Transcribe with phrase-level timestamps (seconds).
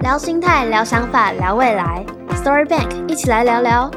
[0.00, 2.02] 聊心态，聊想法，聊未来。
[2.30, 3.90] Story Bank，一起来聊聊。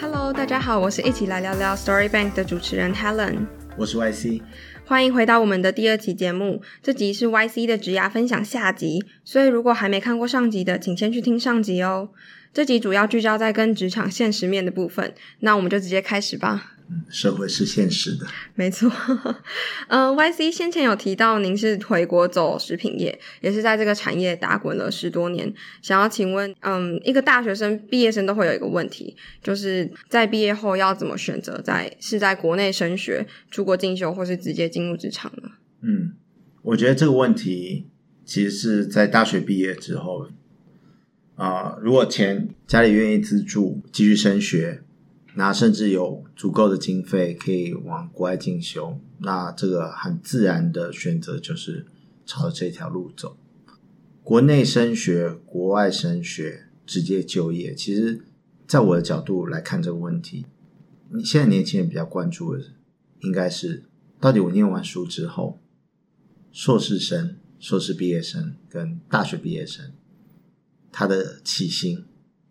[0.00, 3.44] Hello，大家好，我是一起来聊聊 Story Bank 的主持人 Helen，
[3.76, 4.40] 我是 YC，
[4.86, 6.62] 欢迎回到我们的第二期节目。
[6.82, 12.08] 这集是 YC 的职涯分享下集，所以如果还没看过上集的，请先去听上集哦。
[12.52, 16.74] 这集主要聚焦在跟职场现实面的部分，那我们就直接开始吧。
[17.08, 18.92] 社会是现实的，没错。
[19.88, 25.50] 嗯，YC 先前有提到您是回国走食品业，也是在这个产业打滚了十多年。
[25.80, 35.48] 想要请问，嗯，一个大学生毕业生都会有一个问题，就是在毕业后要怎么选择，在是在国内升学、出国进修，或是直接进入职场呢？
[35.80, 36.12] 嗯，
[36.60, 37.86] 我觉得这个问题
[38.26, 40.28] 其实是在大学毕业之后，
[41.42, 44.84] 啊，如果钱家里愿意资助继续升学。
[45.34, 51.86] 那甚至有足够的经费可以往国外进修，那这个很自然的选择就是
[52.26, 53.38] 朝着这条路走。
[54.22, 58.20] 国内升学、国外升学、直接就业，其实
[58.66, 60.44] 在我的角度来看这个问题，
[61.08, 62.62] 你现在年轻人比较关注的，
[63.20, 63.84] 应该是
[64.20, 65.58] 到底我念完书之后，
[66.52, 69.92] 硕士生、硕士毕业生跟大学毕业生，
[70.92, 72.04] 他的起薪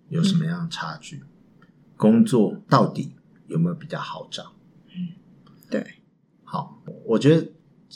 [0.10, 1.24] 有什么样的差距？
[1.96, 3.14] 工作到底
[3.48, 4.56] 有没有比较好找？
[4.88, 5.10] 嗯，
[5.70, 6.00] 对。
[6.44, 7.48] 好，我觉得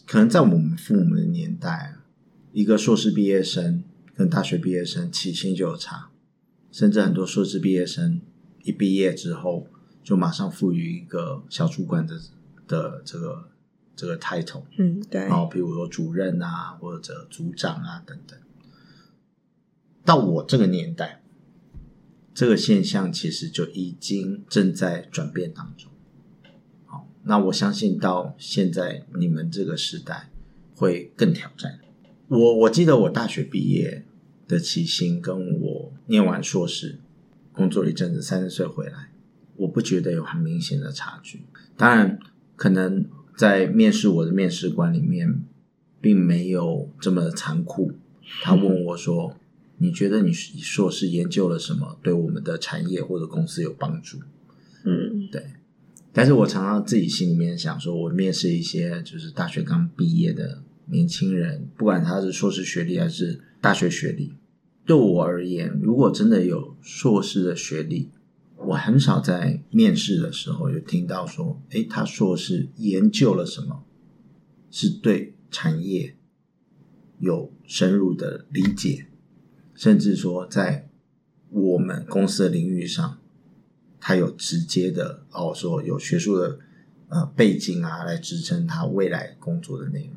[0.06, 1.96] 可能在我们父母的年代，
[2.54, 6.12] 一个硕士毕业生跟大学毕业生起薪就有差，
[6.72, 8.22] 甚至很多硕士毕业生
[8.62, 9.68] 一毕业之后
[10.04, 12.18] 就马上赋予一个小主管的
[12.68, 13.50] 的这个
[13.96, 14.64] 这个 title。
[14.78, 15.22] 嗯，对。
[15.22, 18.40] 然后比如说主任啊，或者组长啊等等。
[20.06, 21.22] 到我这个年代。
[22.34, 25.90] 这个现象其实就已经正在转变当中。
[26.86, 30.30] 好，那我相信到现在你们这个时代
[30.76, 31.80] 会更挑战。
[32.28, 34.04] 我我记得我大学毕业
[34.50, 37.00] 的起薪，跟我念完硕士
[37.54, 39.12] 工作一阵子，三十岁回来，
[39.56, 41.46] 我不觉得有很明显的差距。
[41.78, 42.20] 当然，
[42.58, 43.06] 可能
[43.38, 45.42] 在面试我的面试官里面，
[46.02, 47.94] 并没有这么残酷。
[48.44, 49.38] 他问我说。
[49.78, 54.20] 你觉得你硕士研究了什么，对我们的产业或者公司有帮助？
[54.84, 55.44] 嗯，对。
[56.14, 64.34] 但是我常常自己心里面想说，我面试一些就是大学刚毕业的年轻人，不管他是硕士学历还是大学学历，
[64.86, 68.12] 对我而言，如果真的有硕士的学历，
[68.56, 73.84] 我很少在面试的时候有听到说，诶，他硕士研究了什么，
[74.72, 76.16] 是对产业
[77.20, 79.08] 有深入的理解。
[79.76, 80.90] 甚至说，在
[81.50, 83.20] 我们公司的领域上，
[84.00, 86.60] 他有直接的哦，说有学术的
[87.10, 90.16] 呃背景啊，来支撑他未来工作的内容。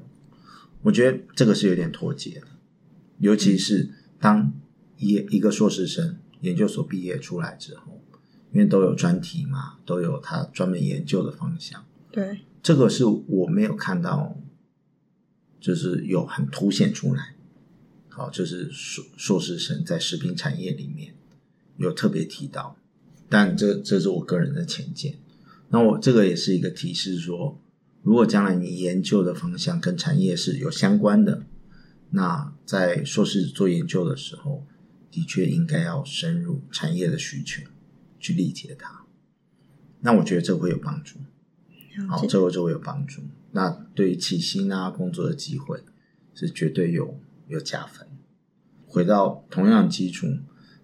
[0.82, 2.46] 我觉得这个是有点脱节的，
[3.18, 4.52] 尤其是当
[4.96, 8.00] 一一个硕士生研究所毕业出来之后，
[8.52, 11.84] 因为都有专题嘛，都有他专门研究的方向。
[12.12, 14.36] 对，这个是我没有看到，
[15.60, 17.34] 就是有很凸显出来。
[18.18, 21.14] 好，就是硕硕士生在食品产业里面
[21.76, 22.76] 有特别提到，
[23.28, 25.20] 但这这是我个人的浅见。
[25.68, 27.60] 那我这个也是一个提示，说
[28.02, 31.44] 如果将来你研究的方向跟产业是有相关的，
[32.10, 34.66] 那在硕士做研究的时候，
[35.12, 37.62] 的确应该要深入产业的需求
[38.18, 39.04] 去理解它。
[40.00, 41.20] 那我觉得这会有帮助。
[42.08, 43.22] 好，这个就会有帮助。
[43.52, 45.84] 那对于起薪啊，工作的机会
[46.34, 48.06] 是绝对有有加分。
[48.86, 50.26] 回到同样基础，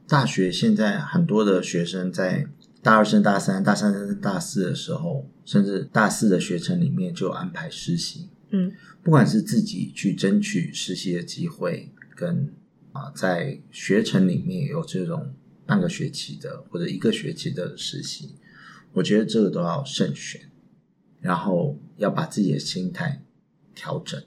[0.06, 2.46] 大学现在很多的学生在
[2.82, 8.28] 大二升大三、大三升大四的时候，甚至大四的学程里面就安排实习。
[8.50, 12.52] 嗯，不管是自己去争取实习的机会，跟
[12.92, 18.36] 啊在学程里面有这种半个学期的或者一个学期的实习，
[18.92, 20.42] 我觉得这个都要慎选，
[21.20, 23.22] 然后要把自己的心态
[23.74, 24.22] 调整，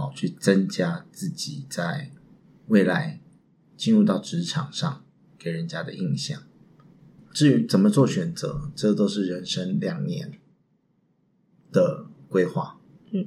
[0.00, 2.10] 好去增加自己在。
[2.66, 3.18] 未来
[3.76, 5.04] 进入到职场上
[5.36, 6.44] 给人家的印象，
[7.32, 10.38] 至于怎么做选择，这都是人生两年
[11.72, 12.78] 的规划。
[13.10, 13.26] 嗯，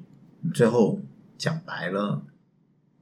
[0.54, 1.02] 最后
[1.38, 2.26] 讲白了，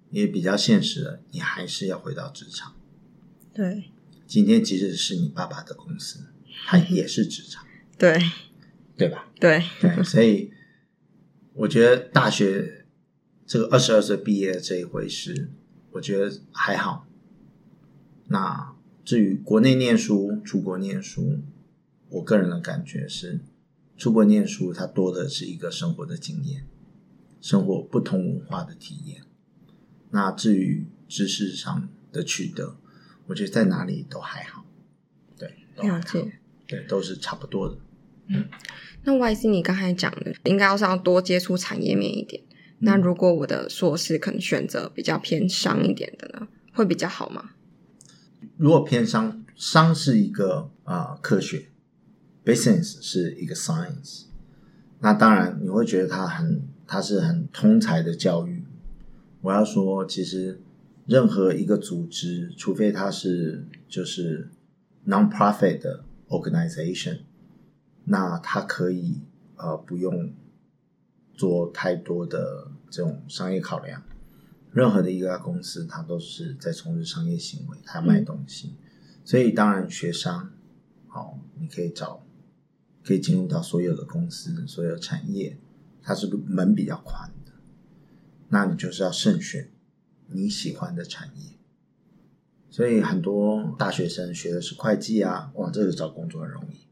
[0.10, 2.76] 也比较现实了，你还是要回到职场。
[3.54, 3.92] 对，
[4.26, 6.26] 今天即使是你爸爸的公司，
[6.66, 7.64] 它也是职场。
[8.00, 8.20] 对，
[8.98, 9.30] 对吧？
[9.40, 10.52] 对对，所以
[11.54, 12.81] 我觉得大学
[13.52, 15.50] 这个二十二岁毕业这一回事。
[15.92, 17.06] 我觉得还好。
[18.30, 21.40] 那至于国内念书、出国念书，
[22.08, 23.42] 我个人的感觉是，
[23.98, 26.66] 出国念书，它多的是一个生活的经验，
[27.42, 29.24] 生活不同文化的体验。
[30.12, 32.78] 那至于知识上的取得，
[33.28, 34.66] 我觉得在哪里都还好，
[35.38, 36.40] 对，了解。
[36.66, 37.78] 对，都是差不多的。
[38.28, 38.48] 嗯
[39.04, 42.42] 那 Y C 你刚才讲的，应该要是要多接触产业面一点。
[42.84, 47.52] 那如果我的硕士可能选择比较偏商一点的呢，会比较好吗？
[48.58, 51.68] 如果偏商，商是一个啊、呃科学
[52.44, 54.24] ，business 是一个 science，
[55.00, 58.64] 那当然你会觉得它很，它是很通才的教育。
[59.42, 60.60] 我要说，其实
[61.06, 64.50] 任何一个组织，除非它是就是
[65.06, 67.20] non-profit 的 organization，
[68.06, 69.22] 那它可以
[69.58, 70.32] 呃不用
[71.42, 74.04] 做太多的这种商业考量。
[74.72, 78.76] 任何的一家公司，它都是在从事商业行为，它卖东西，
[79.26, 80.52] 所以当然学商，
[81.08, 82.24] 好、你可以找，
[83.04, 85.58] 可以进入到所有的公司、所有产业，
[86.04, 87.54] 它是门比较宽的，
[88.50, 89.72] 那你就是要慎选
[90.28, 91.58] 你喜欢的产业。
[92.70, 96.88] 所以很多大学生学的是会计啊，哇，这个找工作很容易；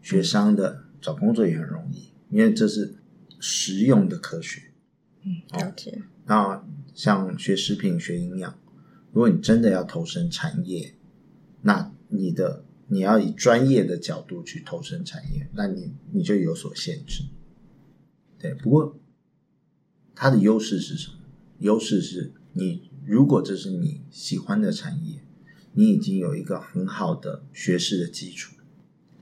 [0.00, 2.94] 学商的找工作也很容易，因为这是
[3.46, 4.72] 实用的科学。
[5.22, 6.00] 嗯，了解。
[6.24, 8.58] 那像学食品、学营养，
[9.12, 10.94] 如果你真的要投身产业，
[11.60, 17.24] 那你的你要以专业的角度去投身产业，那你你就有所限制。
[18.38, 18.98] 对，不过
[20.14, 21.18] 它的优势是什么？
[21.58, 25.20] 优势是你如果这是你喜欢的产业，
[25.72, 28.54] 你已经有一个很好的学识的基础，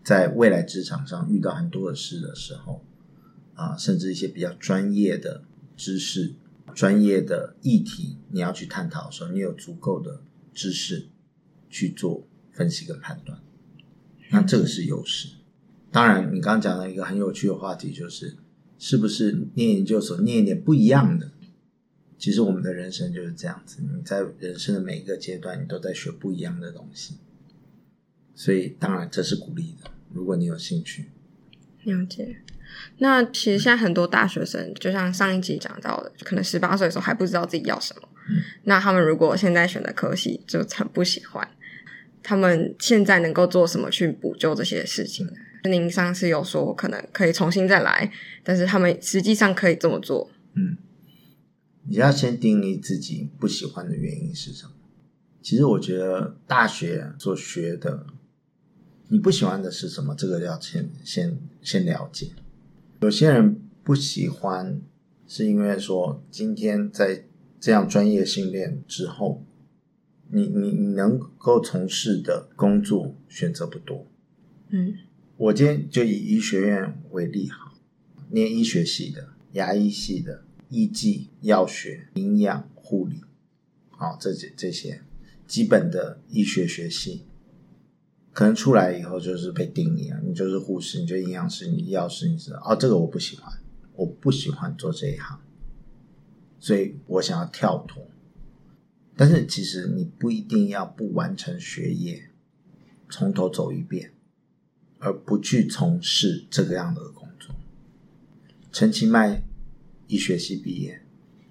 [0.04, 2.84] 在未来职场上遇到很多的事的时候，
[3.54, 5.44] 啊，甚至一些比较专业的
[5.76, 6.34] 知识、
[6.74, 10.22] 专业的议题，你要去探讨的时候，你有足够的
[10.52, 11.08] 知识
[11.70, 13.40] 去做分析跟判断，
[14.30, 15.28] 那这个是优势。
[15.90, 18.36] 当然，你刚刚讲了一个很有趣的话题，就是
[18.78, 21.30] 是不是念研究所念一点不一样的？
[22.18, 27.16] 其实我们的人生就是这样子，你在人生的每一个阶段，你都在学不一样的东西，
[28.34, 29.90] 所以当然这是鼓励的。
[30.12, 31.10] 如果你有兴趣，
[31.82, 32.36] 了解。
[32.98, 38.08] 那其实现在很多大学生，就像上一集讲到的，可能十八岁的时候还不知道自己要什么。
[38.28, 41.46] 嗯那他们如果现在选的科系就很不喜欢，
[42.22, 45.32] 他们现在能够做什么去补救这些事情呢？
[45.64, 48.12] 您上次有说可能可以重新再来，
[48.44, 50.30] 但是他们实际上可以这么做。
[50.54, 50.76] 嗯，
[51.88, 54.72] 你要先定义自己不喜欢的原因是什么。
[55.40, 58.06] 其实我觉得大学所学的，
[59.08, 60.14] 你不喜欢的是什么？
[60.14, 62.30] 这个要先先先了解。
[63.02, 64.80] 有些人不喜欢，
[65.26, 67.24] 是因为说今天在
[67.58, 69.42] 这样专业训练之后，
[70.30, 74.06] 你你你能够从事的工作选择不多。
[74.68, 74.94] 嗯
[75.36, 77.74] 我今天就以医学院为例哈，
[78.30, 83.16] 念医学系的、牙医系的、医技、药学、营养、护理，
[83.90, 85.02] 好，这些这些
[85.48, 87.24] 基本的医学学系，
[88.32, 93.52] 可能出来以后就是被定义啊，你就是护士，你就营养师，你药师，你知道哦，这个我不喜欢，
[93.94, 95.40] 我不喜欢做这一行，
[96.58, 98.06] 所以我想要跳脱。
[99.16, 102.30] 但是其实你不一定要不完成学业，
[103.08, 104.12] 从头走一遍。
[105.04, 107.52] 而不去从事这个样的工作。
[108.70, 109.42] 陈其迈
[110.06, 111.02] 医学系毕业，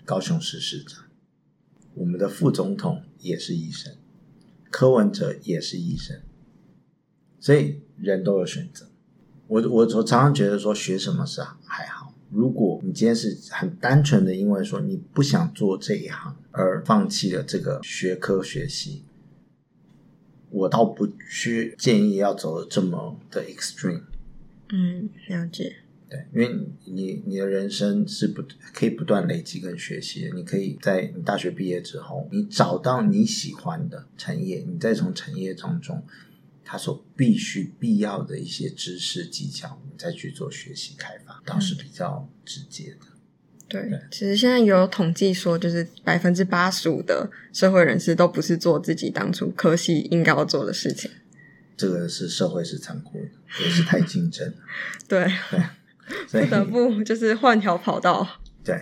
[0.06, 1.04] 高雄市市长，
[1.94, 3.94] 我们的副总统也是医生，
[4.70, 6.22] 柯文哲也是医生，
[7.42, 8.86] 所以人都有选择。
[9.48, 19.04] 我我我常常觉得说学什么是还好，如果你今天是很单纯的因为说你不想做这一行而放弃了这个学科学习，
[20.52, 24.04] 我倒不去建议要走的这么的 extreme，
[24.70, 25.78] 嗯，了解。
[26.10, 28.44] 对，因为你你的人生是不
[28.74, 30.36] 可以不断累积跟学习的。
[30.36, 36.04] 你可以在你大学毕业之后，你找到你喜欢的产业，你再从产业当中
[36.72, 43.08] 它所必须必要的一些知识技巧，我们再去做学习开发，倒是比较直接的。
[43.68, 51.12] 对对，其实现在有统计说，就是百分之八十五的社会人士都不是做自己当初科系应该要做的事情。
[51.76, 54.54] 这个是社会是残酷的，也是太竞争了。
[55.10, 55.30] 对，
[56.32, 58.26] 对不得不就是换条跑道。
[58.64, 58.82] 对，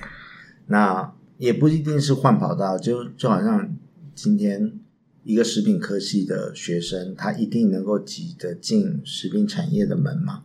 [0.67, 3.75] 那也不一定是换跑道，就就好像
[4.13, 4.79] 今天
[5.23, 10.43] 一个食品科系的学生，他一定能够挤得进食品产业的门吗？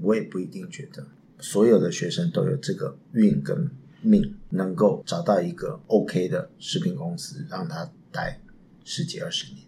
[0.00, 1.06] 我也不一定觉得，
[1.38, 8.40] 所有的学生都有这个运跟命，能够找到一个 OK 的食品公司，让他待
[8.84, 9.64] 十几二十年。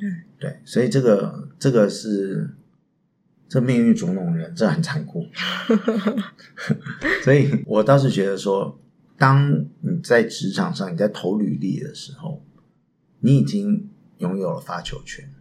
[0.00, 2.48] 嗯，对，所以这个这个是
[3.48, 5.26] 这命运捉弄人，这很残酷。
[7.22, 8.80] 所以我倒是觉得说，
[9.18, 12.42] 当你在职场上你在投履历的时候，
[13.20, 15.32] 你已经拥有了发球权，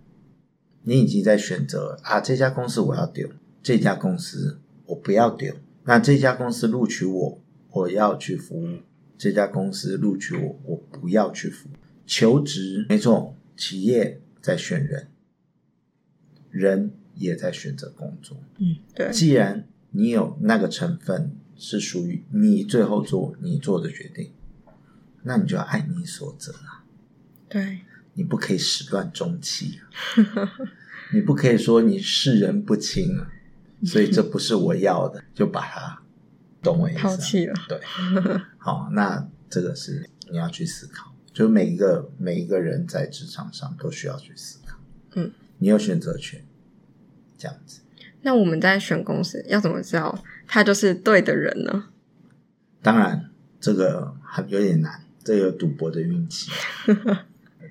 [0.83, 3.29] 你已经在选择啊，这家公司我要丢，
[3.61, 5.53] 这家公司我不要丢。
[5.83, 7.41] 那这家公司录取我，
[7.71, 8.79] 我要去服务；
[9.17, 11.71] 这家公司录取我，我不要去服务。
[12.05, 15.07] 求职没错，企业在选人，
[16.49, 18.37] 人也在选择工作。
[18.57, 19.11] 嗯，对。
[19.11, 24.31] 既然你有那个成分是属于你最后做你做的决定，
[25.23, 26.85] 那你就要爱你所择啊。
[27.49, 27.79] 对，
[28.13, 29.79] 你不可以始乱终弃
[30.35, 30.51] 啊，
[31.13, 33.31] 你不可以说你视人不清啊。
[33.85, 36.01] 所以这不是我要的， 就把它
[36.63, 36.99] 懂我意思？
[36.99, 37.53] 抛弃了。
[37.69, 37.79] 对，
[38.57, 44.79] 好，那这个是你要去思考，就每一个每一个人在职场上都需要去思考。
[45.13, 46.43] 嗯，你有选择权，
[47.37, 47.81] 这样子。
[48.23, 51.89] 那我们在选公司要怎么知道他就是对的人呢？
[52.81, 53.29] 当然，
[53.61, 56.49] 这个很有点难，这有赌博的运气。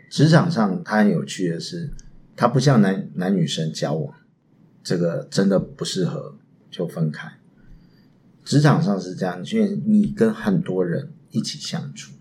[0.08, 1.90] 职场上它很有趣的是，
[2.34, 4.14] 它不像男男女生交往。
[4.82, 6.36] 这个真的不适合
[6.70, 7.28] 就分开。
[8.44, 12.12] 职场上是这样，因为你跟很多人一起相处，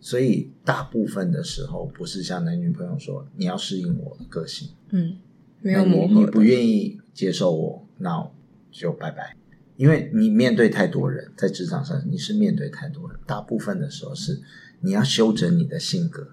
[0.00, 5.18] 所以大部分的时候不是像男女朋友说你要适应我的个性，嗯，
[5.60, 8.28] 没有磨合，你不愿意接受我，那
[8.72, 9.36] 就拜拜。
[9.76, 14.42] 因为你面对太多人，在职场上你是面对太多人，大部分的时候是
[14.80, 16.26] 你要修整你的性格。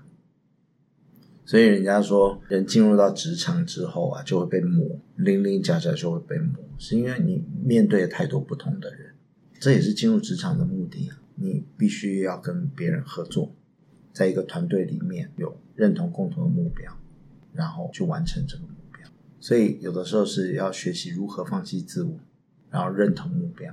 [1.45, 9.13] 所以人家说，人进入到职场之后啊，就会被磨，零零角角就会被磨，是因为你面对太多不同的人，
[9.59, 11.21] 这也是进入职场的目的啊。
[11.35, 13.53] 你必须要跟别人合作，
[14.11, 16.97] 在一个团队里面有认同共同的目标，
[17.53, 19.07] 然后去完成这个目标。
[19.39, 22.17] 所以有的时候是要学习如何放弃自我，
[22.71, 23.71] 然后认同目标，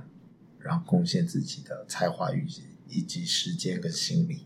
[0.59, 2.45] 然后贡献自己的才华与
[2.87, 4.41] 以及时间跟心力。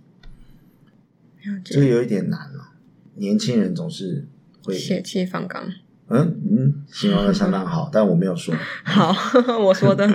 [1.66, 2.76] 这个有一点难了。
[3.18, 4.28] 年轻人总是
[4.64, 5.72] 会血气方刚。
[6.10, 8.56] 嗯嗯，形容的相当好， 但我没有说。
[8.86, 9.14] 好，
[9.60, 10.08] 我说的。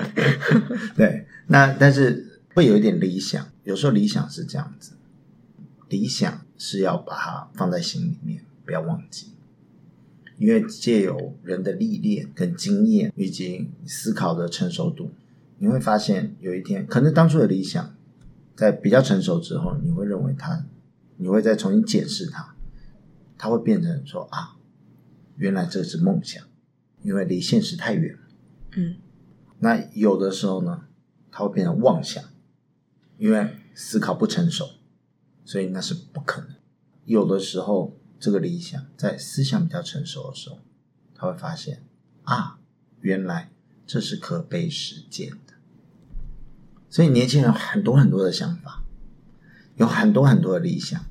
[0.97, 4.93] 对，那但是会有一点理想，有时候理想是这样子，
[5.91, 9.33] 理想是要把它放在心里面，不要忘记，
[10.39, 15.11] 因为借由人的历练跟经验以及思考的成熟度，
[15.59, 17.95] 你会发现有一天，可能当初的理想
[18.57, 20.65] 在比较成熟之后，你会认为它，
[21.19, 22.52] 你会再重新检视它。
[23.43, 24.57] 它会变成说啊，
[25.35, 26.45] 原来这是梦想，
[27.01, 28.21] 因为离现实太远了。
[28.77, 28.99] 嗯，
[29.59, 30.85] 那有的时候呢，
[31.29, 32.23] 他会变成妄想，
[33.19, 34.75] 因为思考不成熟，
[35.45, 36.55] 所以那是不可能。
[37.05, 40.61] 有的时候，这个理想在思想比较成熟的时候，
[41.13, 41.83] 他会发现
[42.23, 42.61] 啊，
[43.01, 43.51] 原来
[43.85, 45.55] 这是可被实践的。
[46.89, 48.85] 所以年轻人很多很多的想法，
[49.75, 51.05] 有很多很多的理想，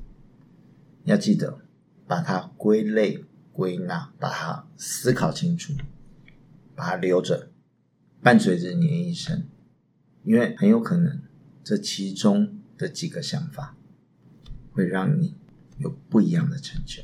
[1.04, 1.58] 要记得。
[2.12, 5.72] 把它归类归纳，把它思考清楚，
[6.74, 7.50] 把它留着，
[8.20, 9.44] 伴随着你的一生，
[10.22, 11.22] 因为很有可能
[11.64, 13.74] 这其中的几个想法
[14.72, 15.34] 会让你
[15.78, 17.02] 有不一样的成就。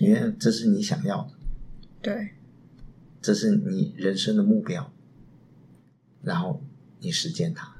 [0.00, 1.30] 因为这是你想要的，
[2.02, 2.34] 对，
[3.22, 4.92] 这是你人生的目标，
[6.20, 6.62] 然后
[7.00, 7.74] 你实践它。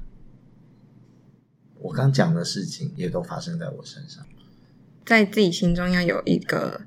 [1.75, 4.25] 我刚讲的事情也都发生在我身上。
[5.05, 6.81] 在自己心中要有一个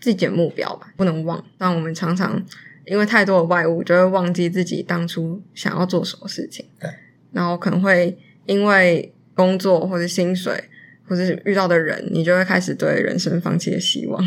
[0.00, 1.44] 自己的目标吧，不能忘。
[1.56, 2.44] 但我们常常
[2.84, 6.66] 因为太多的外物，就会忘记自己当初想要做什么事情。
[6.78, 6.90] 对，
[7.32, 10.64] 然后可能会因为工作或者薪水，
[11.06, 14.22] 或者是遇到的人，你就会开始对人生放弃了希望。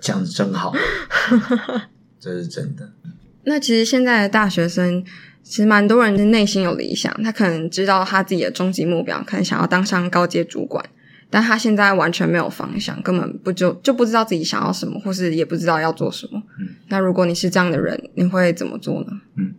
[0.00, 0.74] 讲的真好，
[2.18, 2.92] 这是真的。
[3.44, 5.04] 那其实现在的大学生，
[5.42, 10.84] 其实蛮多人内心有理想，他可能知道他自己的终极目标，可能想要当上高阶主管。
[11.34, 16.40] 但他现在完全没有方向，根本不就就不知道自己想要什么，或是也不知道要做什么。
[16.60, 19.20] 嗯，那如果你是这样的人，你会怎么做呢？
[19.34, 19.52] 嗯，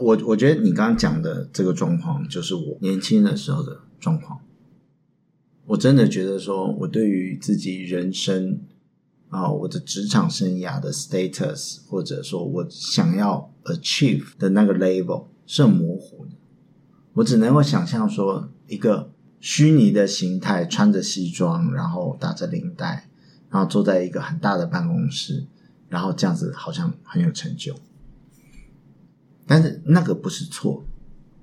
[0.00, 4.38] 我我觉得你刚刚讲的这个状况，就是我年轻的时候的状况。
[5.66, 8.60] 我真的觉得说，我对于自己人生
[9.30, 16.30] 啊，我的职场生涯的 status，或者说我想要 achieve 的那个 level 是很模糊的。
[17.14, 19.10] 我只能够想象说一个。
[19.42, 23.08] 虚拟的形态，穿着西装，然后打着领带，
[23.50, 25.44] 然后坐在一个很大的办公室，
[25.88, 27.74] 然后这样子好像很有成就。
[29.44, 30.84] 但是那个不是错，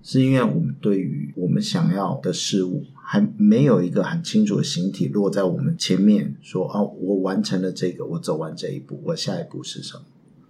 [0.02, 10.04] 是因为我们对于我们想要的事物还没有一个很清楚的形体落在我们前面，说哦，我完成了这个，我走完这一步，我下一步是什么？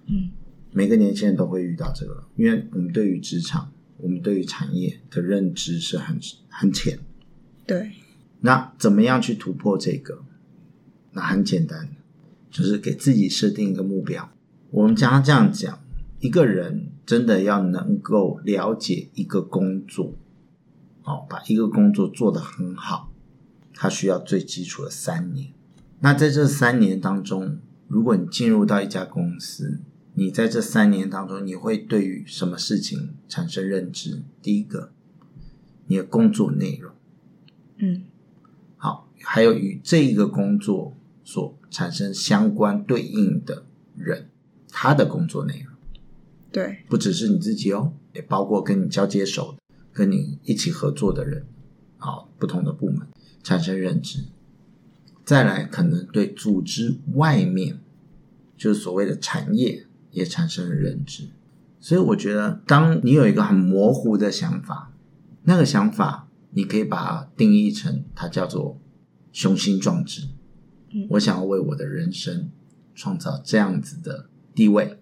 [0.06, 0.30] 嗯，
[0.72, 7.00] 每个年轻人都会遇到这个，因为我们对于职场，我们对于产业的认知是很很浅。
[7.70, 7.92] 对，
[8.40, 10.24] 那怎么样去突破这个？
[11.12, 11.88] 那很简单，
[12.50, 14.32] 就是给自己设定一个目标。
[14.72, 15.80] 我们将这样讲，
[16.20, 20.16] 一个人真的要能够了解一个工作，
[21.04, 23.12] 哦，把一个工作做得很好，
[23.76, 25.54] 他需要最基础的三年。
[26.00, 29.80] 那在这三年当中，如果你进入到一家公司，
[30.16, 34.24] 你在这三年当中，你会对于什么事情产生认知？
[34.42, 34.92] 第一个，
[35.86, 36.92] 你的工作内容，
[37.80, 38.04] 嗯，
[38.78, 43.66] 好，还有与这一个工作所产生相关对应的
[43.98, 44.30] 人，
[44.70, 45.74] 他的工作内容，
[46.52, 49.58] 对，不只是你自己哦，也包括跟你交接手、
[49.92, 51.46] 跟你一起合作的人，
[51.98, 53.08] 好，不同的部门
[53.44, 54.26] 产生认知。
[55.24, 57.80] 再来，可能对组织外面，
[58.58, 61.30] 就是所谓的产业，也产生了认知。
[61.80, 64.92] 所以，我觉得，当你有一个很模糊的想法，
[65.44, 68.80] 那个想法，你可以把它定义成，它叫做
[69.32, 70.28] 雄心壮志。
[70.92, 72.50] 嗯我想要为我的人生
[72.96, 74.98] 创造这样子的地位，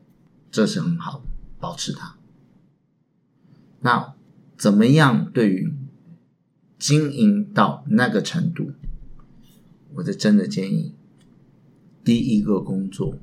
[0.52, 1.26] 这是很好的，
[1.60, 2.18] 保持它。
[3.80, 4.14] 那
[4.58, 5.74] 怎么样对于
[6.78, 8.72] 经营到那个程度？
[9.94, 10.94] 我的真的建议，
[12.04, 13.18] 第一个工作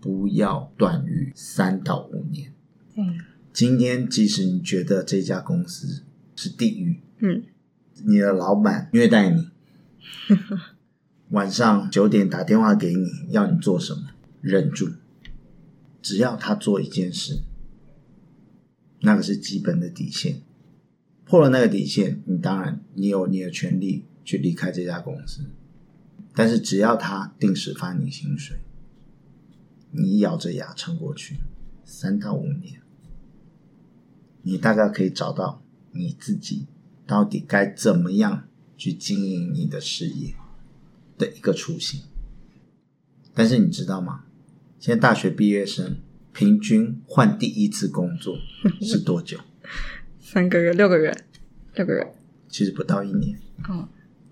[0.00, 2.54] 不要短于三到五年。
[2.96, 3.20] 嗯
[3.52, 7.44] 今天即使你觉得这家公司是地狱，嗯，
[8.04, 9.50] 你的老板虐待你，
[11.30, 14.08] 晚上九点打电话给你，要你做什么，
[14.40, 14.90] 忍住。
[16.02, 17.42] 只要他做一件事，
[19.00, 20.40] 那个是基本的底线。
[21.26, 25.44] 破了那个底线，你当然你有你的权利去离开这家公司。
[26.34, 28.56] 但是只要他定时发你薪水，
[29.90, 31.36] 你咬着牙撑过去，
[31.84, 32.80] 三到五年，
[34.42, 36.66] 你大概可以找到你自己
[37.10, 38.44] 到底该怎么样
[38.76, 40.32] 去经营你的事业
[41.18, 42.02] 的一个雏形。
[43.34, 44.26] 但是你知道吗？
[44.78, 45.96] 现在大学毕业生
[46.32, 48.38] 平均换第一次工作
[48.80, 49.40] 是多久？
[50.20, 51.12] 三个月、六个月、
[51.74, 52.14] 六个月。
[52.48, 53.36] 其实不到一年。
[53.68, 53.88] 哦，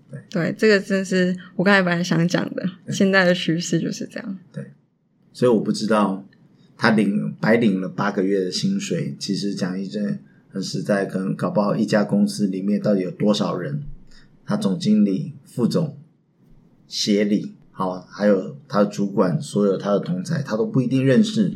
[0.09, 4.39] 对对，这个真是我刚才本来想讲的，现在的趋势就是这样。
[4.53, 4.71] 对
[5.33, 6.25] 所以我不知道
[6.77, 9.99] 他领白领了八个月的薪水，其实讲一句
[10.51, 13.83] 很实在，可能搞不好一家公司里面到底有多少人，
[14.45, 15.97] 他总经理、副总、
[16.87, 21.53] 协理，好，还有他的主管，所有他的同才，他都不一定认识，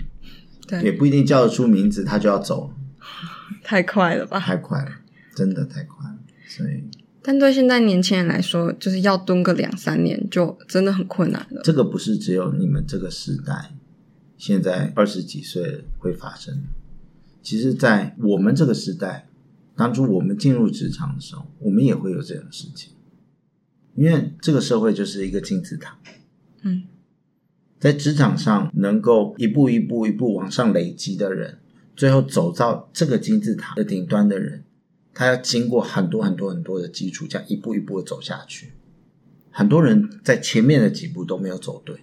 [0.83, 2.71] 也，不一定叫得出名字，他就要走，
[3.63, 4.39] 太快了吧？
[4.39, 4.91] 太快了，
[5.35, 6.83] 真的太快了，所以
[7.23, 11.61] 但对现在年轻人来说，就是要蹲个两三年，就真的很困难了。
[11.63, 13.71] 这个不是只有你们这个时代，
[14.37, 16.63] 现在二十几岁会发生。
[17.43, 19.27] 其实，在我们这个时代，
[19.75, 22.93] 当初我们进入职场的时候，我们也会有这样的事情，
[23.95, 25.99] 因为这个社会就是一个金字塔。
[26.61, 26.83] 嗯，
[27.79, 31.59] 在职场上能够一步一步一步往上累积的人，
[31.97, 34.63] 最后走到这个金字塔的顶端的人，
[35.13, 38.71] 他要经过很多很多很多的基础，这样一步一步的走下去。
[39.51, 41.97] 很多人在前面的几步都没有走对，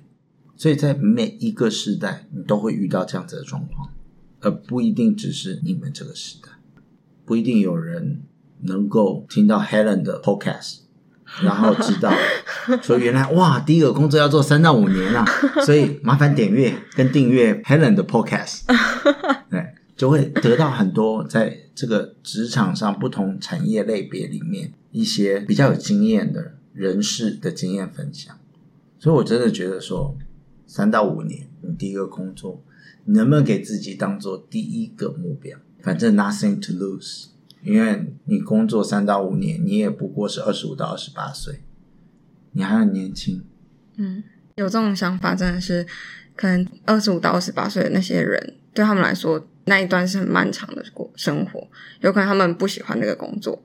[0.55, 3.91] 所以在每一个时代，你都会遇到这样子的状况，
[4.41, 6.49] 而不一定只是你们这个时代，
[7.25, 8.23] 不一定有人
[8.63, 10.81] 能够听到 Helen 的 Podcast，
[11.43, 12.13] 然后知道
[12.83, 15.25] 说原来哇，第一个工作要做三到五年啊，
[15.65, 18.63] 所以麻烦点阅跟订阅 Helen 的 Podcast，
[19.51, 28.37] 对，就会得到很多在这个职场上不同产业类别里面一些比较有经验的人士的经验分享。
[28.99, 30.17] 所以我真的觉得说，
[30.67, 32.63] 三到五年你第一个工作，
[33.11, 35.59] 你能不能给自己当做第一个目标？
[35.83, 37.27] 反正 nothing to lose。
[37.65, 41.61] 因为你工作三到五年，你也不过是二十五到二十八岁，
[42.53, 43.43] 你还很年轻。
[43.97, 44.23] 嗯，
[44.55, 45.85] 有这种想法真的是，
[46.37, 51.69] 可能二十五到二十八岁的那些人，对他们来说那一段是很漫长的过生活，
[52.03, 53.61] 有可能他们不喜欢那个工作，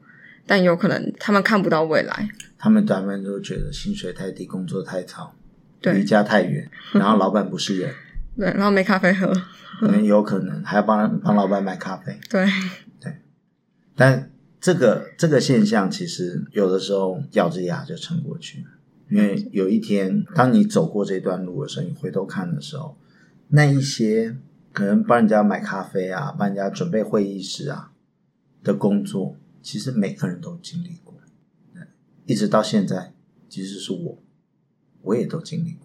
[0.47, 2.27] 但有可能他们看不到未来。
[2.57, 5.35] 他们短们都觉得薪水太低，工作太吵，
[5.83, 7.93] 离家太远， 然后老板不是人，
[8.37, 9.33] 对，然后没咖啡喝。
[9.79, 12.17] 可能有可能还要帮帮老板买咖啡。
[12.29, 12.45] 对
[12.99, 13.13] 对，
[13.95, 18.67] 但这个这个现象其实有的时候咬着牙就撑过去了，
[19.09, 22.97] 因为有一天当你走过这段路的时候，你回头看的时候，
[23.49, 24.37] 那一些
[24.71, 27.91] 可能帮人家买咖啡啊，帮人家准备会议室啊
[28.63, 31.13] 的工作，其实每个人都经历过，
[32.25, 33.13] 一直到现在，
[33.47, 34.23] 即使是我，
[35.03, 35.84] 我也都经历过。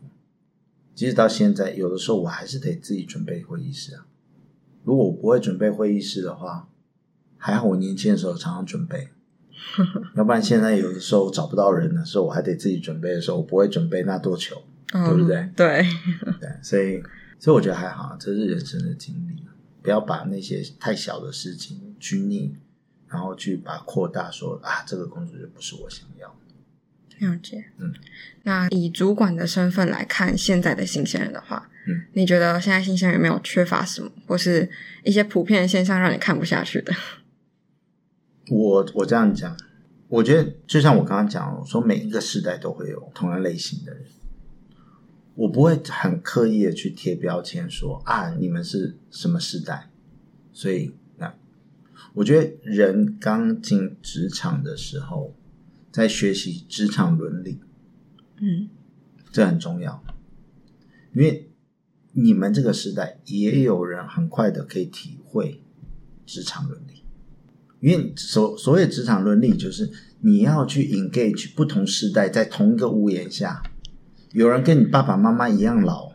[1.01, 4.05] 即使到现在，有的时候我还是得自己准备会议室啊。
[4.85, 6.69] 如果我不会准备会议室的话，
[7.39, 9.09] 还好我年轻的时候常常准备，
[10.15, 15.37] 要不然现在有的时候找不到人的时候，我还得自己准备的时候，我不会准备那多球，对不对？
[15.39, 15.87] 嗯对，
[16.39, 17.03] 对，所以
[17.39, 19.43] 所以我觉得还好，这是人生的经历，
[19.81, 22.55] 不要把那些太小的事情拘泥，
[23.09, 26.50] 然后去把扩大说啊，这个工作就不是我想要的。
[27.21, 27.65] 了解。
[27.79, 27.95] 嗯，
[28.43, 34.69] 那以主管的身份来看现在的新鲜人的话，嗯，你觉得现在新鲜人有没有缺乏什么，或是
[35.05, 36.93] 一些普遍的现象让你看不下去的？
[38.49, 39.57] 我我这样讲，
[40.09, 44.03] 我觉得就像我刚刚讲，我说每一个时代都会有同样类型的人，
[45.37, 49.89] 我不会很刻意的去贴标签说啊，你们是什么时代，
[50.53, 51.33] 所以那
[52.15, 55.33] 我觉得人刚进职场的时候，
[55.91, 57.61] 在学习职场伦理，
[58.41, 58.69] 嗯，
[59.33, 60.03] 这很重要，
[61.15, 61.51] 因为
[62.13, 65.63] 你们这个时代也有人很快的可以体会
[66.25, 67.03] 职场伦理，
[67.81, 73.63] 因为所所谓职场伦理就是你要去 engage 不同时代在同一个屋檐下，
[74.33, 76.13] 有人跟你爸爸妈妈一样老，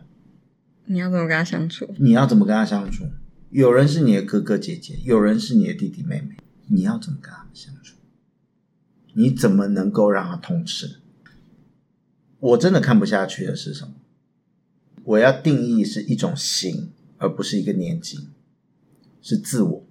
[0.86, 1.94] 你要怎么跟他相处？
[1.98, 3.04] 你要怎么跟他相处？
[3.50, 6.36] 有人是你的哥哥姐姐，有人是你的弟弟妹妹，
[6.68, 7.96] 你要怎么跟他们相处？
[9.18, 11.00] 你怎么能够让他通吃？
[12.38, 13.94] 我真的看不下去的是什么？
[15.04, 18.28] 我要定义是一种型，而不是一个年纪，
[19.22, 19.86] 是自我。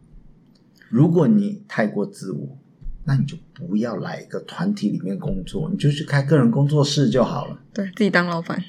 [0.89, 2.57] 如果你太过自我，
[3.05, 8.63] 那你就不要来一个团体里面工作，你就去开个人工作室就好了，对自己当老板，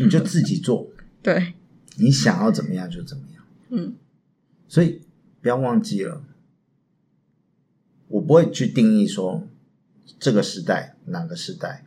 [0.00, 0.88] 你就自己做，
[1.20, 1.54] 对，
[1.96, 3.44] 你想要怎么样就怎么样。
[3.70, 3.96] 嗯
[4.68, 5.00] 所以
[5.40, 6.22] 不要忘记了，
[8.06, 9.46] 我不会去定义说
[10.18, 11.84] 这个时代哪个时代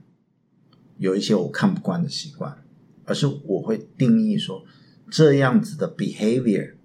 [0.97, 2.63] 有一些我看不惯的习惯，
[3.05, 4.65] 而是我会定义说
[5.09, 6.75] 这样子的 behavior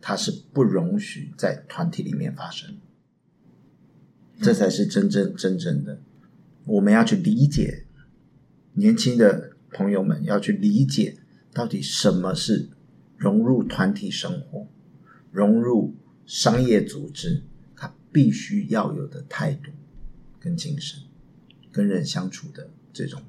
[0.00, 2.76] 它是不容许在团体里面发生，
[4.40, 6.00] 这才是真正真正的
[6.64, 7.86] 我们要去理解
[8.74, 11.18] 年轻的朋友们要去理解
[11.52, 12.68] 到底什么是
[13.16, 14.66] 融入团体生活。
[15.32, 15.94] 融入
[16.24, 17.42] 商业组织，
[17.74, 19.70] 它必须要有的态度
[20.40, 21.00] 跟精神，
[21.72, 23.22] 跟人相处的这种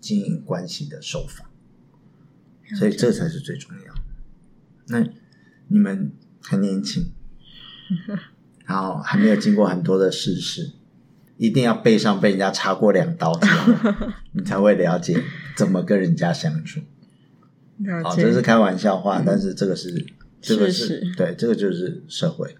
[0.00, 1.50] 经营关系的手法，
[2.76, 3.94] 所以这才是最重要。
[4.88, 5.06] 那
[5.68, 7.12] 你们还年轻，
[8.66, 10.72] 然后还没有经过很多的世事，
[11.36, 13.72] 一定要背上被人家插过两刀之后，
[14.32, 15.22] 你才会了解
[15.56, 16.80] 怎么跟人家相处。
[18.04, 20.06] 好，这是开玩笑话，但是这个是
[20.40, 22.56] 这个事是实对，这个就是社会。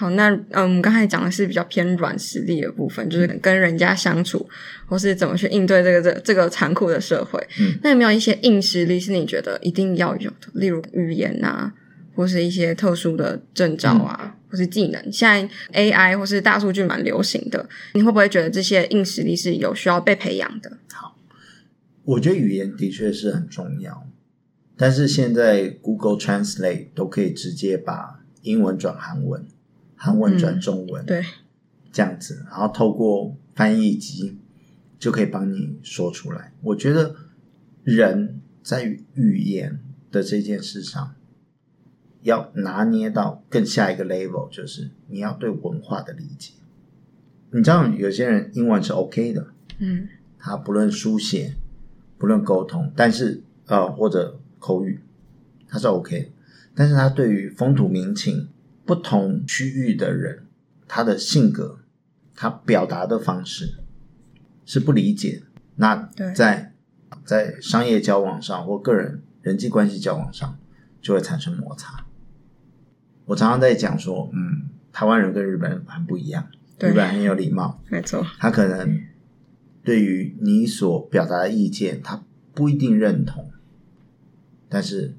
[0.00, 4.48] 好，那嗯，我们刚才讲的是比较偏软实力的部分，就是跟人家相处，
[4.86, 7.38] 或是怎么去应对这个这这个残酷的社会。
[7.60, 10.48] 嗯那有没有一些硬实力是你觉得一定要有的？
[10.54, 11.74] 例如语言啊，
[12.14, 15.12] 或是一些特殊的证照啊，或是技能。
[15.12, 15.46] 现在
[15.78, 20.78] AI 或是大数据蛮流行的，你会不会觉得这些硬实力是有需要被培养的？
[20.90, 21.18] 好
[22.04, 24.06] 我觉得语言的确是很重要，
[24.78, 29.44] 但是现在 Google Translate 都可以直接把英文转韩文，
[30.02, 31.22] 韩文转中文，对，
[31.92, 34.38] 这样子，然后透过翻译机
[34.98, 36.54] 就可以帮你说出来。
[36.62, 37.14] 我觉得
[37.84, 38.82] 人在
[39.12, 39.78] 语言
[40.10, 41.14] 的这件事上，
[42.22, 46.54] 要拿捏到更下一个 level，就是你要对文化的理解。
[47.50, 49.48] 你知道有些人英文是 OK 的，
[49.80, 50.08] 嗯
[50.38, 51.56] 他不论书写，
[52.16, 55.00] 不论沟通，但是呃或者口语，
[55.68, 56.28] 他是 OK 的。
[56.74, 58.48] 但是他对于风土民情、
[58.90, 60.48] 不同区域的人，
[60.88, 61.78] 他的性格、
[62.34, 63.74] 他表达的方式
[64.66, 65.44] 是不理解。
[65.76, 66.72] 那对在
[67.24, 70.58] 在商业交往上或个人人际关系交往上，
[71.00, 72.04] 就会产生摩擦。
[73.26, 76.48] 我常常在讲说，嗯，台湾人跟日本人很不一样，
[76.80, 79.04] 日本人很有礼貌，没错，他可能
[79.84, 83.52] 对于你所表达的意见，他不一定认同，
[84.68, 85.14] 但是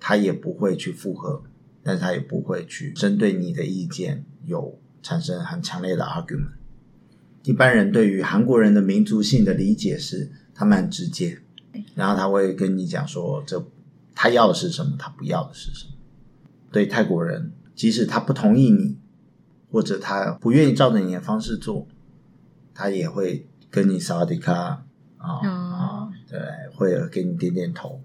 [0.00, 1.44] 他也不会去附和，
[1.82, 6.52] 但是他也不会去针对你的意见有产生很强烈的 argument。
[7.44, 11.38] 一般人对于韩国人的民族性的理解是，他们很直接，
[11.94, 13.64] 然后他会跟你讲说，这
[14.14, 15.92] 他要的是什么，他不要的是什么。
[16.70, 18.98] 对泰国人，即使他不同意你，
[19.70, 21.86] 或者他不愿意照着你的方式做，
[22.74, 24.84] 他也会跟你萨瓦迪卡啊
[25.18, 26.38] 哦啊，对，
[26.74, 28.02] 会给你点点头。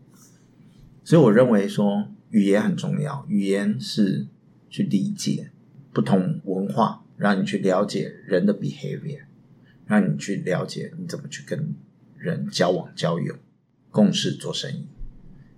[1.04, 4.26] 所以我认为说语言很重要，语言是
[4.68, 5.52] 去理解
[5.94, 9.22] 不同文化，让你去了解人的 behavior，
[9.86, 11.76] 让你去了解你怎么去跟
[12.18, 13.36] 人交往交友。
[13.92, 14.88] 共事做生意，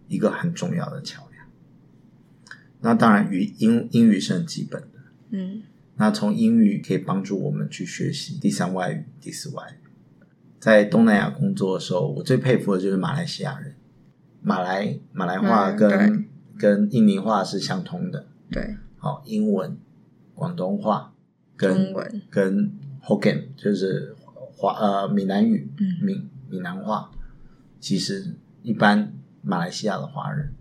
[0.09, 1.45] 一个很重要的桥梁。
[2.81, 5.63] 那当然语英英语是很基本的，嗯
[5.95, 9.87] 那从英语可以帮助我们去学习第三外语、第四外语。
[10.59, 13.75] 在东南亚工作的时候，我最佩服的就是马来西亚人。
[14.41, 16.24] 马来马来话嗯跟、
[16.57, 19.77] 跟印尼话是相通的，对，好，英文、
[20.33, 21.13] 广东话
[21.55, 21.93] 跟
[22.29, 22.71] 跟
[23.03, 24.15] Hokkien 就是
[24.55, 27.11] 华呃闽南语，嗯闽闽南话，
[27.79, 30.53] 其实一般马来西亚的华人，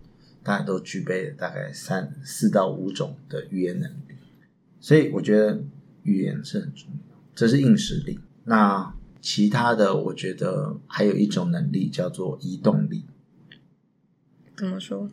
[0.42, 4.14] 大家都具备大概三四到五种的语言能力，
[4.80, 5.62] 所以我觉得
[6.02, 8.18] 语言是很重要，这是硬实力。
[8.44, 13.04] 那其他的，我觉得还有一种能力叫做移动力。
[14.56, 15.08] 怎么说？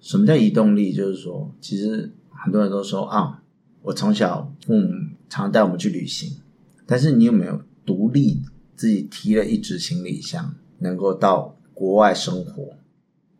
[0.00, 0.92] 什么叫移动力？
[0.92, 3.42] 就是说，其实很多人都说啊，
[3.82, 4.88] 我从小父母
[5.28, 6.38] 常带我们去旅行，
[6.86, 8.42] 但是你有没有独立
[8.74, 12.76] 自己提了一只行李箱，能够到国外生活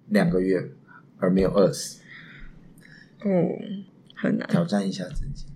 [0.09, 0.71] 两个月
[1.19, 2.01] 而没有饿死？
[3.23, 3.29] 哦，
[4.15, 4.49] 很难。
[4.49, 5.47] 挑战一下自己。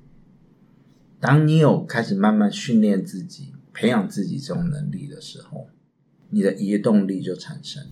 [1.20, 5.68] 当你有开始慢慢训练自己、培养自己这种能力的时候，
[6.30, 7.82] 你的移动力就产生，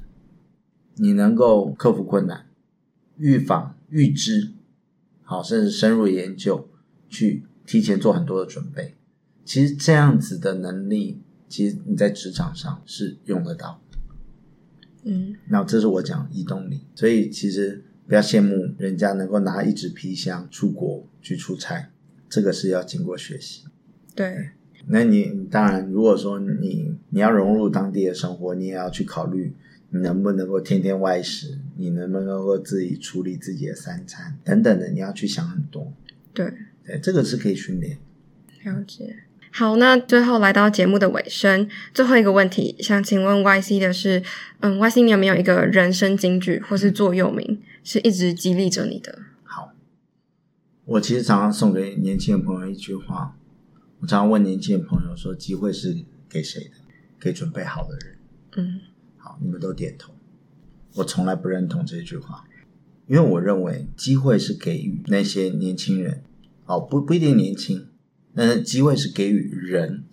[0.96, 2.46] 你能够克服困难、
[3.22, 4.50] 预防、预知，
[5.22, 6.68] 好，甚至深入研究，
[7.08, 8.96] 去提前做很多的准备。
[9.44, 13.80] 其实这样子的能力，其实你在职场上是用得到。
[15.04, 21.90] 嗯那这是我讲移动力，所以其实不要羡慕人家能够拿一纸皮箱出国去出差，
[22.28, 23.64] 这个是要经过学习。
[24.16, 24.50] 对，
[24.88, 29.54] 那你当然，如果说你你要融入当地的生活，你也要去考虑
[29.94, 35.92] 你能不能够天天外食，你能不能够自己处理自己的三餐等等的，你要去想很多。
[36.32, 36.50] 对，
[36.82, 37.98] 对，这个是可以训练。
[38.64, 39.24] 了解。
[39.50, 44.22] 好，那最后来到节目的尾声，最后一个问题，想请问 YC 的是，
[44.60, 49.18] 嗯，YC 你有没有一个人生金句或是座右铭，是一直激励着你的？
[49.44, 49.74] 好，
[50.86, 53.36] 我其实常常送给年轻的朋友一句话，
[54.00, 56.70] 我常常问年轻的朋友说：机会是给谁的？
[57.20, 58.16] 给准备好的人。
[58.56, 58.80] 嗯
[59.40, 60.12] 你们都点头。
[60.96, 62.44] 我从来不认同这句话，
[63.06, 66.22] 因为我认为机会是给予那些年轻人，
[66.66, 67.88] 哦，不不一定年轻，
[68.34, 70.04] 但是机会是给予人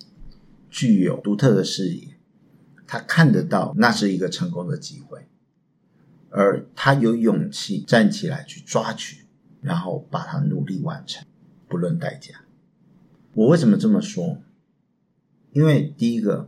[0.70, 2.16] 具有独特的视野，
[2.88, 5.28] 他看得到那是一个成功的机会，
[6.30, 9.26] 而他有勇气站起来去抓取，
[9.62, 11.26] 然后把它努力完成，
[11.68, 12.42] 不论代价。
[13.34, 14.42] 我为什么这么说？
[15.52, 16.48] 因为第一个，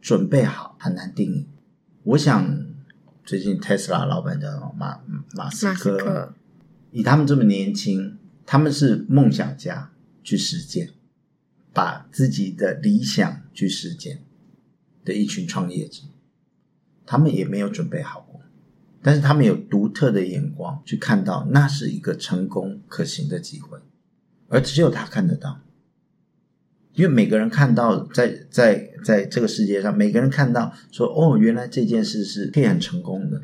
[0.00, 1.46] 准备好很难定义。
[2.06, 2.64] 我想，
[3.24, 5.00] 最近 Tesla 老板叫马
[5.32, 6.32] 马斯克
[6.92, 8.16] 以他们这么年轻，
[8.46, 9.90] 他们是梦想家
[10.22, 10.90] 去实践，
[11.72, 14.22] 把自己的理想去实践
[15.04, 16.02] 的一群创业者，
[17.04, 18.40] 他们也没有准备好过，
[19.02, 23.80] 但是他们有独特的眼光去看到那是一个成功可行的机会，
[24.46, 25.60] 而只有他看得到。
[26.96, 33.42] 因为每个人看到在在在这个世界上，每个人看到说哦，原来这件事是可以很成功的。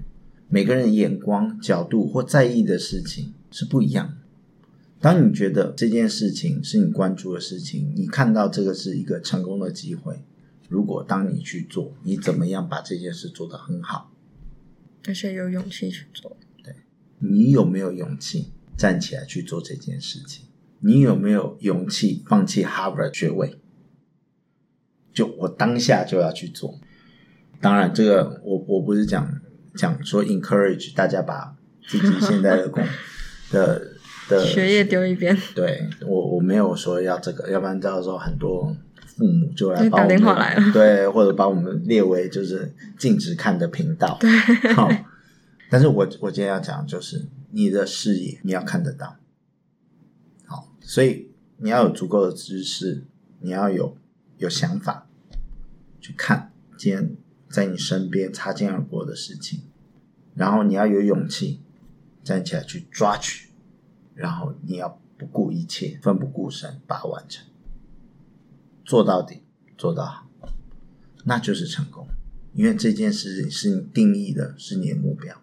[0.48, 4.14] 每个人眼光、角度或在意的事情是不一样的。
[5.00, 10.22] 当你觉得这件事情是你关注的事情，你看到这个是一个成功的机会，
[10.68, 14.10] 如果当你去做，你怎么样把这件事做得很好？
[15.06, 16.36] 而且有勇气去做。
[16.62, 16.74] 对
[17.18, 18.46] 你有没有勇气
[18.78, 20.46] 站起来去做这件事情？
[20.84, 23.58] 你有没有勇气放弃 Harvard 学位？
[25.12, 26.78] 就我当下就要去做。
[27.60, 29.40] 当然，这个我我不是讲
[29.74, 31.54] 讲说 encourage 大家把
[31.86, 32.82] 自己现在的工
[33.52, 33.92] 的
[34.28, 38.74] 的学业丢一边， 对我我没有说要这个，要不然到时候很多
[39.06, 44.16] 父母就来把我们电话来了 对，或者把我们列为就是禁止看的频道。
[44.18, 44.30] 对，
[44.74, 44.90] 好，
[45.70, 49.16] 但是我我今天要讲就是你的视野你要看得到，好，
[50.82, 53.04] 所以你要有足够的知识，
[53.40, 53.96] 你要有
[54.38, 55.08] 有想法
[56.00, 57.16] 去看今天
[57.48, 59.62] 在你身边擦肩而过的事情，
[60.34, 61.60] 然后你要有勇气
[62.24, 63.50] 站起来去抓取，
[64.14, 67.46] 然后你要不顾一切、奋不顾身把它完成，
[68.84, 69.42] 做到底，
[69.78, 70.28] 做到好，
[71.24, 72.06] 那就是成功。
[72.54, 75.40] 因为这件事情是你定义的，是你的目标，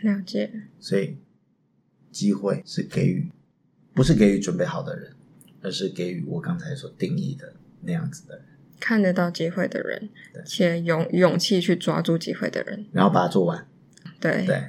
[0.00, 0.68] 了解。
[0.78, 1.18] 所以
[2.10, 3.30] 机会是给予，
[3.98, 5.10] 不是给予准备好的人，
[5.60, 8.44] 而是给予我刚才所定义的那样子的人，
[8.78, 10.08] 看得到机会的人，
[10.46, 13.66] 且勇勇气去抓住机会的人，然后把它做完。
[14.20, 14.62] 对，对，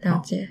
[0.00, 0.50] 了解。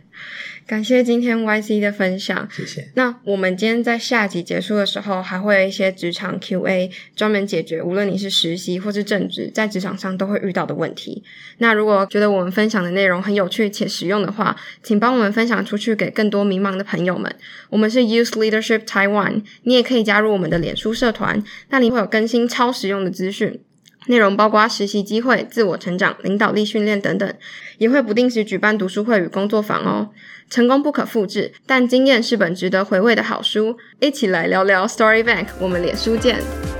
[0.67, 2.89] 感谢今天 YC 的分享，谢谢。
[2.95, 11.23] 那我们今天在下集结束的时候，还会有一些职场 Q&A，专门解决无论你是实习或是正职，在职场上都会遇到的问题。
[11.59, 17.33] 那如果觉得我们分享的内容很有趣且实用的话，请帮我们分享出去给更多迷茫的朋友们。
[17.69, 23.59] 我们是 Youth Leadership Taiwan，你也可以加入我们的脸书社团，那里会有更新超实用的资讯。
[24.07, 27.33] 内容包括实习机会、自我成长、领导力训练等等，
[27.77, 30.09] 也会不定时举办读书会与工作坊哦。
[30.49, 33.77] 成功不可复制，但经验是本值得回味的好书。
[33.99, 36.74] 一起来聊聊 Story Bank，我们脸书见。